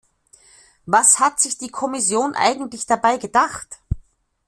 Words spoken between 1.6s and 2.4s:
Kommission